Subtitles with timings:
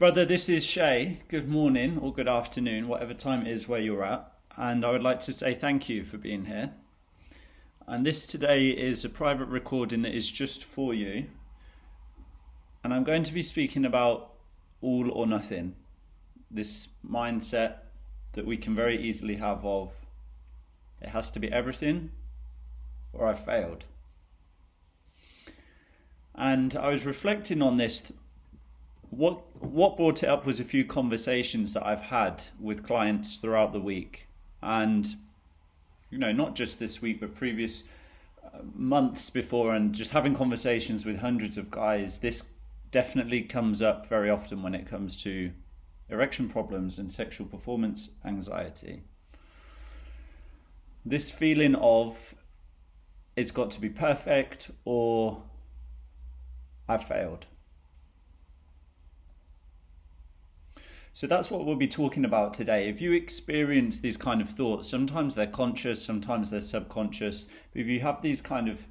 [0.00, 1.20] Brother, this is Shay.
[1.28, 4.32] Good morning or good afternoon, whatever time it is where you're at.
[4.56, 6.72] And I would like to say thank you for being here.
[7.86, 11.26] And this today is a private recording that is just for you.
[12.82, 14.32] And I'm going to be speaking about
[14.80, 15.76] all or nothing.
[16.50, 17.80] This mindset
[18.32, 20.06] that we can very easily have of
[21.02, 22.10] it has to be everything
[23.12, 23.84] or I failed.
[26.34, 28.10] And I was reflecting on this.
[29.10, 33.72] What what brought it up was a few conversations that I've had with clients throughout
[33.72, 34.28] the week,
[34.62, 35.14] and
[36.10, 37.84] you know, not just this week, but previous
[38.44, 42.18] uh, months before, and just having conversations with hundreds of guys.
[42.18, 42.50] This
[42.90, 45.52] definitely comes up very often when it comes to
[46.08, 49.02] erection problems and sexual performance anxiety.
[51.04, 52.34] This feeling of
[53.36, 55.42] it's got to be perfect or
[56.88, 57.46] I've failed.
[61.12, 62.88] So that's what we'll be talking about today.
[62.88, 67.46] If you experience these kind of thoughts, sometimes they're conscious, sometimes they're subconscious.
[67.72, 68.86] But if you have these kind of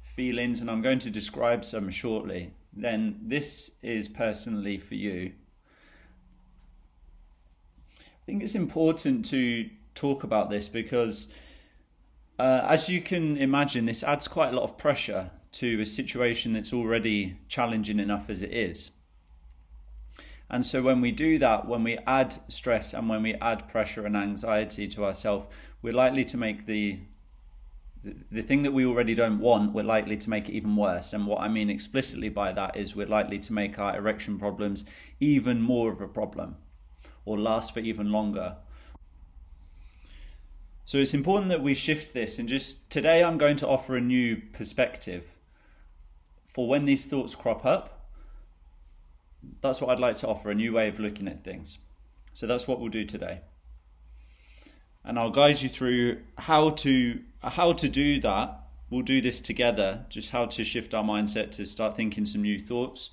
[0.00, 5.32] feelings, and I'm going to describe some shortly, then this is personally for you.
[7.98, 11.28] I think it's important to talk about this because,
[12.38, 16.52] uh, as you can imagine, this adds quite a lot of pressure to a situation
[16.52, 18.92] that's already challenging enough as it is.
[20.50, 24.06] And so, when we do that, when we add stress and when we add pressure
[24.06, 25.48] and anxiety to ourselves,
[25.82, 27.00] we're likely to make the
[28.30, 31.12] the thing that we already don't want, we're likely to make it even worse.
[31.12, 34.84] And what I mean explicitly by that is we're likely to make our erection problems
[35.20, 36.56] even more of a problem
[37.24, 38.56] or last for even longer.
[40.84, 44.00] So it's important that we shift this and just today I'm going to offer a
[44.00, 45.34] new perspective
[46.46, 47.93] for when these thoughts crop up.
[49.60, 51.78] That's what I'd like to offer a new way of looking at things.
[52.32, 53.40] So that's what we'll do today.
[55.04, 58.60] And I'll guide you through how to how to do that.
[58.90, 62.58] We'll do this together, just how to shift our mindset to start thinking some new
[62.58, 63.10] thoughts.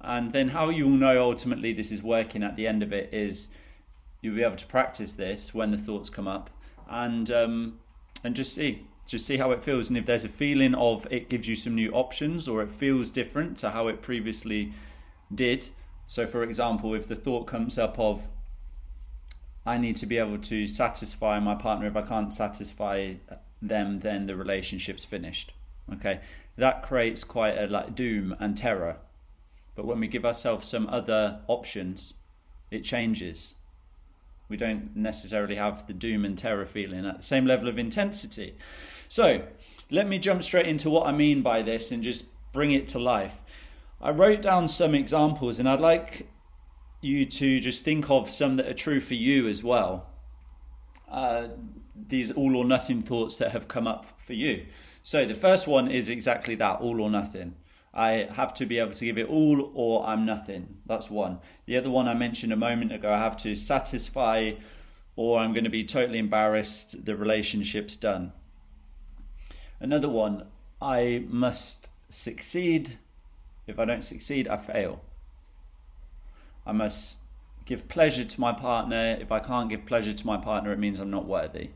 [0.00, 3.48] And then how you'll know ultimately this is working at the end of it is
[4.20, 6.50] you'll be able to practice this when the thoughts come up
[6.88, 7.78] and um,
[8.22, 11.28] and just see just see how it feels and if there's a feeling of it
[11.28, 14.72] gives you some new options or it feels different to how it previously
[15.34, 15.68] did.
[16.06, 18.28] So for example if the thought comes up of
[19.66, 21.86] i need to be able to satisfy my partner.
[21.86, 23.14] If i can't satisfy
[23.62, 25.52] them then the relationship's finished.
[25.92, 26.20] Okay?
[26.56, 28.96] That creates quite a like doom and terror.
[29.74, 32.14] But when we give ourselves some other options
[32.70, 33.54] it changes.
[34.48, 38.56] We don't necessarily have the doom and terror feeling at the same level of intensity.
[39.08, 39.44] So
[39.90, 42.98] let me jump straight into what i mean by this and just bring it to
[42.98, 43.40] life
[44.04, 46.28] i wrote down some examples and i'd like
[47.00, 50.06] you to just think of some that are true for you as well
[51.10, 51.48] uh,
[51.94, 54.66] these all or nothing thoughts that have come up for you.
[55.02, 57.54] So the first one is exactly that all or nothing.
[57.92, 60.78] I have to be able to give it all or I'm nothing.
[60.86, 61.38] That's one.
[61.66, 64.54] The other one I mentioned a moment ago, I have to satisfy
[65.14, 68.32] or I'm going to be totally embarrassed, the relationship's done.
[69.78, 70.46] Another one,
[70.82, 72.98] I must succeed.
[73.66, 75.02] If I don't succeed, I fail.
[76.66, 77.20] I must
[77.64, 79.16] give pleasure to my partner.
[79.20, 81.70] If I can't give pleasure to my partner, it means I'm not worthy.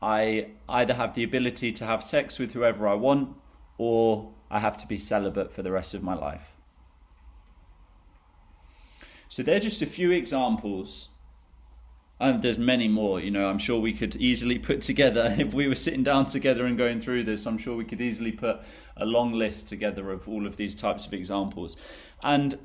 [0.00, 3.36] I either have the ability to have sex with whoever I want
[3.78, 6.56] or I have to be celibate for the rest of my life.
[9.28, 11.08] So they're just a few examples.
[12.22, 15.66] And there's many more, you know, I'm sure we could easily put together, if we
[15.66, 18.60] were sitting down together and going through this, I'm sure we could easily put
[18.96, 21.76] a long list together of all of these types of examples.
[22.22, 22.60] And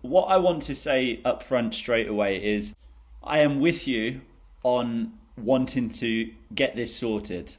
[0.00, 2.74] what I want to say up front straight away is
[3.22, 4.22] I am with you
[4.62, 7.56] on wanting to get this sorted.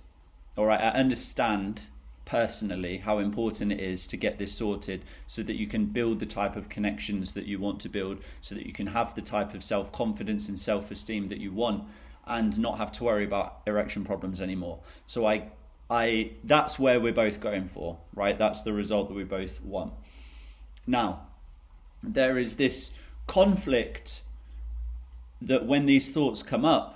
[0.58, 1.82] All right, I understand
[2.26, 6.26] personally how important it is to get this sorted so that you can build the
[6.26, 9.54] type of connections that you want to build, so that you can have the type
[9.54, 11.84] of self confidence and self esteem that you want
[12.28, 14.80] and not have to worry about erection problems anymore.
[15.06, 15.50] So I
[15.90, 18.38] I that's where we're both going for, right?
[18.38, 19.94] That's the result that we both want.
[20.88, 21.28] Now,
[22.02, 22.92] there is this
[23.28, 24.22] conflict
[25.42, 26.95] that when these thoughts come up,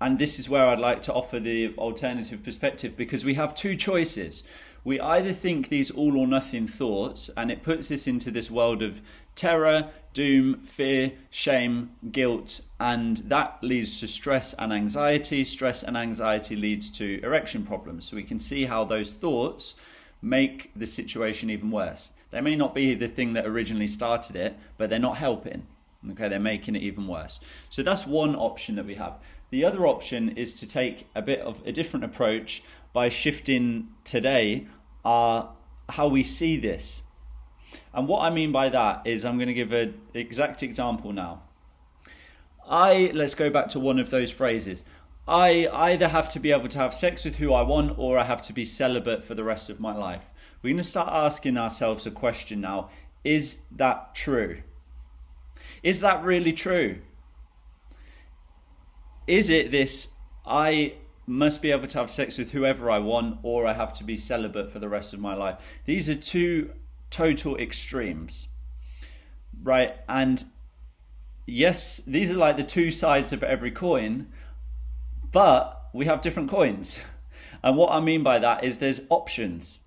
[0.00, 3.76] and this is where I'd like to offer the alternative perspective because we have two
[3.76, 4.44] choices.
[4.84, 8.82] We either think these all or nothing thoughts, and it puts us into this world
[8.82, 9.00] of
[9.34, 15.44] terror, doom, fear, shame, guilt, and that leads to stress and anxiety.
[15.44, 18.06] Stress and anxiety leads to erection problems.
[18.06, 19.74] So we can see how those thoughts
[20.22, 22.12] make the situation even worse.
[22.30, 25.66] They may not be the thing that originally started it, but they're not helping.
[26.10, 27.40] Okay, they're making it even worse.
[27.70, 29.18] So that's one option that we have.
[29.50, 32.62] The other option is to take a bit of a different approach
[32.92, 34.66] by shifting today
[35.04, 35.54] our
[35.90, 37.02] how we see this.
[37.94, 41.42] And what I mean by that is I'm going to give an exact example now.
[42.68, 44.84] I let's go back to one of those phrases.
[45.26, 48.24] I either have to be able to have sex with who I want or I
[48.24, 50.30] have to be celibate for the rest of my life.
[50.62, 52.90] We're going to start asking ourselves a question now
[53.24, 54.62] is that true?
[55.82, 57.00] Is that really true?
[59.28, 60.08] Is it this
[60.46, 60.94] I
[61.26, 64.16] must be able to have sex with whoever I want or I have to be
[64.16, 65.58] celibate for the rest of my life?
[65.84, 66.72] These are two
[67.10, 68.48] total extremes,
[69.62, 69.96] right?
[70.08, 70.42] And
[71.46, 74.28] yes, these are like the two sides of every coin,
[75.30, 76.98] but we have different coins.
[77.60, 79.80] And what I mean by that is there's options.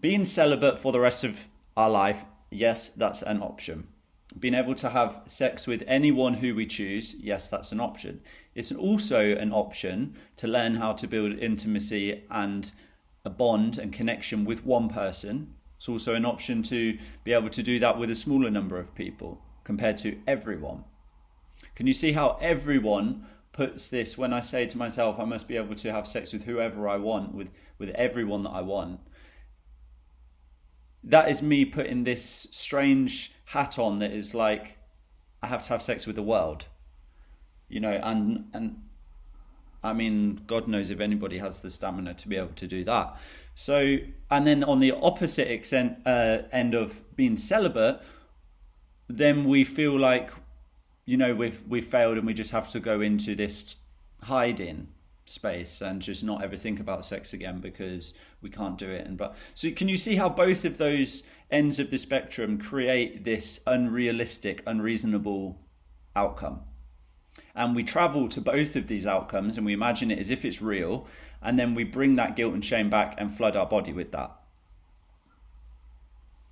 [0.00, 3.88] Being celibate for the rest of our life, yes, that's an option.
[4.38, 8.20] Being able to have sex with anyone who we choose, yes, that's an option.
[8.54, 12.72] It's also an option to learn how to build intimacy and
[13.24, 15.54] a bond and connection with one person.
[15.76, 18.94] It's also an option to be able to do that with a smaller number of
[18.94, 20.84] people compared to everyone.
[21.74, 25.56] Can you see how everyone puts this when I say to myself, I must be
[25.56, 27.48] able to have sex with whoever I want, with,
[27.78, 29.00] with everyone that I want?
[31.04, 34.78] That is me putting this strange hat on that is like,
[35.42, 36.66] I have to have sex with the world.
[37.68, 38.82] You know, and and
[39.82, 43.16] I mean, God knows if anybody has the stamina to be able to do that.
[43.54, 43.96] So,
[44.30, 48.00] and then on the opposite extent, uh, end of being celibate,
[49.08, 50.30] then we feel like
[51.04, 53.76] you know we've we've failed and we just have to go into this
[54.22, 54.88] hiding
[55.32, 59.06] space and just not ever think about sex again because we can't do it.
[59.06, 63.24] And but so can you see how both of those ends of the spectrum create
[63.24, 65.58] this unrealistic unreasonable
[66.14, 66.60] outcome?
[67.54, 70.62] And we travel to both of these outcomes and we imagine it as if it's
[70.62, 71.06] real
[71.42, 74.30] and then we bring that guilt and shame back and flood our body with that.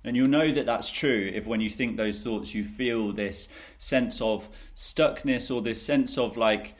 [0.03, 3.49] And you'll know that that's true if when you think those thoughts, you feel this
[3.77, 6.73] sense of stuckness or this sense of like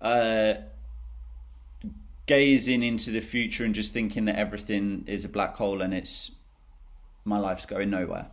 [0.00, 0.54] uh,
[2.26, 6.32] gazing into the future and just thinking that everything is a black hole and it's
[7.24, 8.26] my life's going nowhere.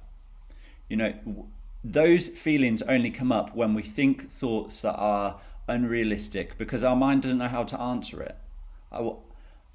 [0.88, 1.48] You know,
[1.84, 7.24] those feelings only come up when we think thoughts that are unrealistic because our mind
[7.24, 8.38] doesn't know how to answer it.
[8.92, 9.12] I,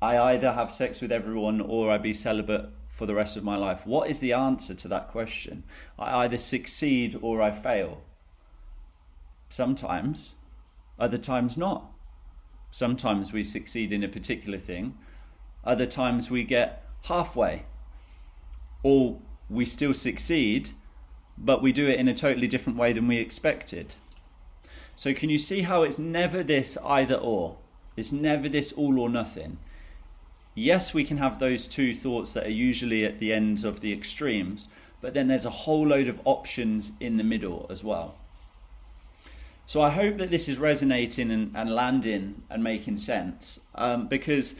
[0.03, 3.57] I either have sex with everyone or I be celibate for the rest of my
[3.57, 3.85] life?
[3.85, 5.65] What is the answer to that question?
[5.99, 8.03] I either succeed or I fail.
[9.49, 10.35] Sometimes,
[10.99, 11.91] other times not.
[12.75, 14.99] Sometimes we succeed in a particular thing,
[15.62, 17.67] other times we get halfway.
[18.82, 20.71] Or we still succeed,
[21.38, 23.94] but we do it in a totally different way than we expected.
[24.97, 27.59] So, can you see how it's never this either or?
[27.97, 29.59] It's never this all or nothing
[30.55, 33.93] yes, we can have those two thoughts that are usually at the ends of the
[33.93, 34.69] extremes,
[35.00, 38.17] but then there's a whole load of options in the middle as well.
[39.67, 44.55] So I hope that this is resonating and, and landing and making sense um, because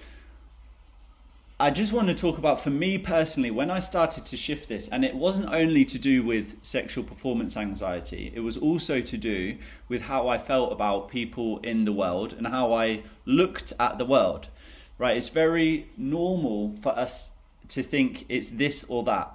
[1.61, 4.89] I just want to talk about for me personally when I started to shift this,
[4.89, 9.57] and it wasn't only to do with sexual performance anxiety, it was also to do
[9.89, 14.05] with how I felt about people in the world and how I looked at the
[14.05, 14.49] world
[14.99, 15.17] right?
[15.17, 17.31] It's very normal for us
[17.69, 19.33] to think it's this or that.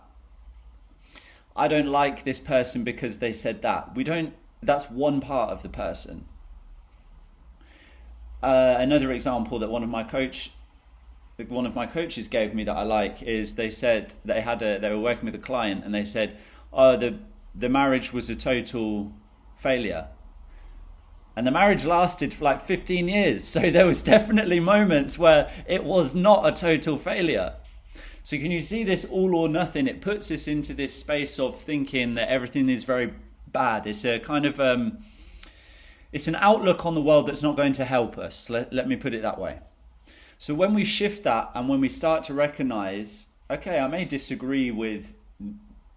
[1.56, 3.96] I don't like this person because they said that.
[3.96, 6.26] We don't, that's one part of the person.
[8.42, 10.52] Uh, another example that one of my coach
[11.48, 14.78] one of my coaches gave me that I like is they said they had a
[14.78, 16.38] they were working with a client and they said
[16.74, 17.18] oh the
[17.56, 19.14] the marriage was a total
[19.56, 20.10] failure
[21.40, 23.44] and the marriage lasted for like 15 years.
[23.60, 27.54] So there was definitely moments where it was not a total failure.
[28.24, 29.88] So can you see this all or nothing?
[29.88, 33.14] It puts us into this space of thinking that everything is very
[33.52, 33.88] bad.
[33.88, 35.00] It's a kind of um,
[36.12, 38.50] it's an outlook on the world that's not going to help us.
[38.50, 39.60] Let, let me put it that way.
[40.38, 44.72] So when we shift that and when we start to recognize, okay, I may disagree
[44.72, 45.14] with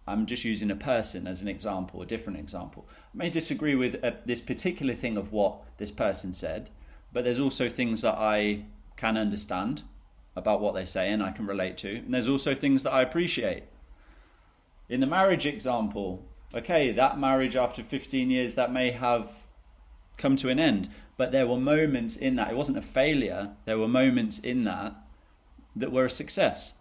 [0.07, 2.87] I'm just using a person as an example, a different example.
[2.91, 6.71] I may disagree with uh, this particular thing of what this person said,
[7.13, 8.65] but there's also things that I
[8.97, 9.83] can understand
[10.35, 11.97] about what they say and I can relate to.
[11.97, 13.65] And there's also things that I appreciate.
[14.89, 19.45] In the marriage example, okay, that marriage after 15 years that may have
[20.17, 22.51] come to an end, but there were moments in that.
[22.51, 23.51] It wasn't a failure.
[23.65, 24.95] There were moments in that
[25.75, 26.75] that were a success.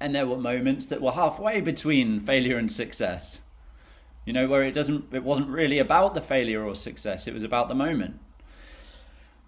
[0.00, 3.40] And there were moments that were halfway between failure and success.
[4.24, 7.44] You know, where it doesn't it wasn't really about the failure or success, it was
[7.44, 8.20] about the moment.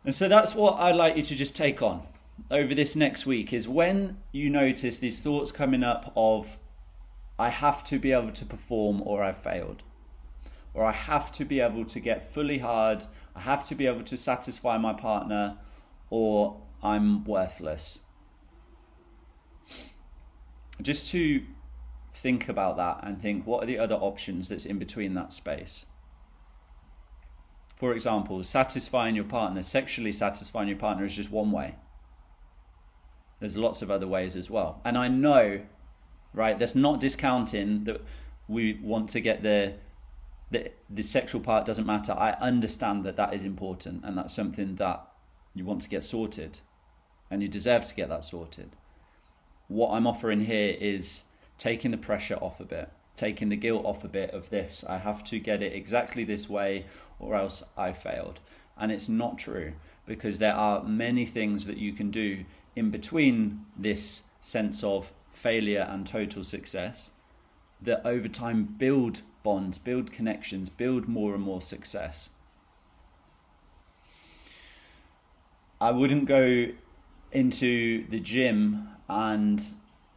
[0.04, 2.02] And so that's what I'd like you to just take on
[2.50, 6.58] over this next week is when you notice these thoughts coming up of
[7.40, 9.82] I have to be able to perform or I've failed.
[10.74, 14.02] Or I have to be able to get fully hard, I have to be able
[14.04, 15.56] to satisfy my partner,
[16.10, 18.00] or I'm worthless.
[20.82, 21.42] Just to
[22.12, 25.86] think about that and think what are the other options that's in between that space.
[27.74, 31.76] For example, satisfying your partner, sexually satisfying your partner is just one way.
[33.38, 34.82] There's lots of other ways as well.
[34.84, 35.62] And I know,
[36.34, 38.02] right, that's not discounting that
[38.48, 39.74] we want to get the,
[40.50, 42.12] the the sexual part doesn't matter.
[42.12, 45.06] I understand that that is important and that's something that
[45.54, 46.60] you want to get sorted
[47.30, 48.70] and you deserve to get that sorted.
[49.68, 51.22] What I'm offering here is
[51.58, 54.84] taking the pressure off a bit, taking the guilt off a bit of this.
[54.88, 56.86] I have to get it exactly this way
[57.20, 58.40] or else I failed.
[58.76, 59.74] And it's not true
[60.06, 62.44] because there are many things that you can do
[62.74, 67.12] in between this sense of failure and total success
[67.80, 72.28] that over time build bonds, build connections, build more and more success.
[75.80, 76.66] I wouldn't go
[77.32, 79.70] into the gym and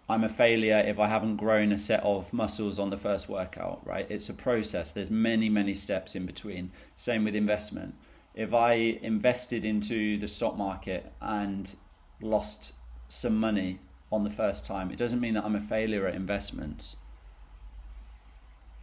[0.09, 3.85] I'm a failure if I haven't grown a set of muscles on the first workout,
[3.85, 4.05] right?
[4.09, 4.91] It's a process.
[4.91, 6.71] There's many, many steps in between.
[6.97, 7.95] Same with investment.
[8.35, 11.73] If I invested into the stock market and
[12.21, 12.73] lost
[13.07, 13.79] some money
[14.13, 16.95] on the first time, it doesn't mean that I'm a failure at investments.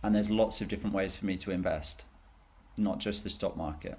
[0.02, 2.04] And there's lots of different ways for me to invest,
[2.76, 3.98] not just the stock market.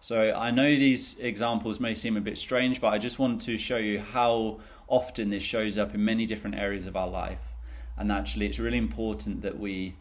[0.00, 3.56] So I know these examples may seem a bit strange, but I just want to
[3.56, 4.58] show you how
[4.88, 7.54] often this shows up in many different areas of our life.
[7.96, 9.94] And actually, it's really important that we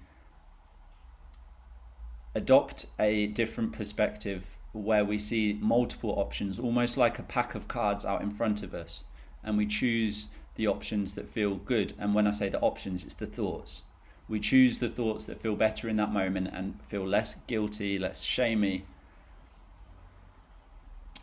[2.33, 8.05] adopt a different perspective where we see multiple options, almost like a pack of cards
[8.05, 9.03] out in front of us,
[9.43, 11.93] and we choose the options that feel good.
[11.97, 13.83] And when I say the options, it's the thoughts.
[14.27, 18.23] We choose the thoughts that feel better in that moment and feel less guilty, less
[18.23, 18.85] shamey.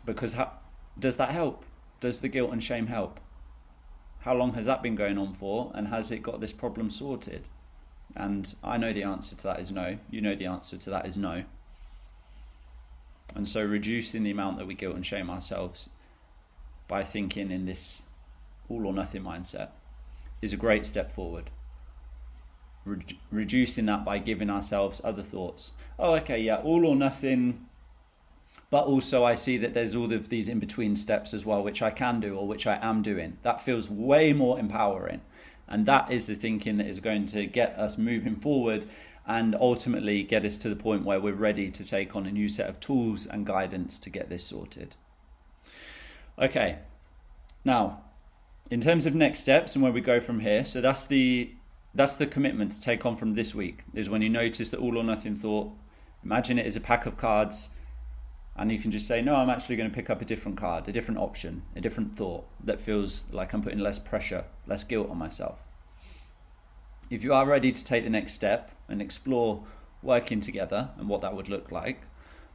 [0.05, 0.35] Because
[0.97, 1.65] does that help?
[1.99, 3.19] Does the guilt and shame help?
[4.21, 5.71] How long has that been going on for?
[5.73, 7.47] And has it got this problem sorted?
[8.15, 9.97] And I know the answer to that is no.
[10.09, 11.43] You know the answer to that is no.
[13.35, 15.89] And so reducing the amount that we guilt and shame ourselves
[16.87, 18.03] by thinking in this
[18.69, 19.69] all or nothing mindset
[20.41, 21.49] is a great step forward.
[22.85, 25.73] Re- reducing that by giving ourselves other thoughts.
[25.97, 27.65] Oh, okay, yeah, all or nothing.
[28.69, 31.81] But also, I see that there's all of these in between steps as well, which
[31.81, 33.37] I can do or which I am doing.
[33.41, 35.21] That feels way more empowering.
[35.67, 38.87] And that is the thinking that is going to get us moving forward
[39.27, 42.49] and ultimately get us to the point where we're ready to take on a new
[42.49, 44.95] set of tools and guidance to get this sorted.
[46.39, 46.79] Okay,
[47.63, 48.01] now
[48.69, 51.51] in terms of next steps and where we go from here, so that's the
[51.93, 53.83] that's the commitment to take on from this week.
[53.93, 55.71] Is when you notice that all or nothing thought,
[56.23, 57.71] imagine it as a pack of cards,
[58.55, 60.87] and you can just say, no, I'm actually going to pick up a different card,
[60.87, 65.09] a different option, a different thought that feels like I'm putting less pressure, less guilt
[65.09, 65.65] on myself.
[67.09, 69.65] If you are ready to take the next step and explore
[70.03, 72.01] working together and what that would look like,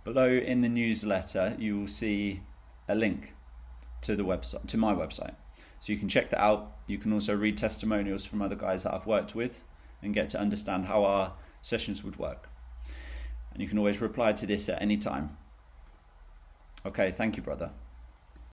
[0.05, 2.43] below in the newsletter you will see
[2.87, 3.35] a link
[4.03, 5.35] to the website to my website.
[5.85, 6.79] So you can check that out.
[6.87, 9.65] You can also read testimonials from other guys that I've worked with
[10.01, 12.49] and get to understand how our sessions would work.
[13.53, 15.37] And you can always reply to this at any time.
[16.87, 17.71] Okay, thank you, brother.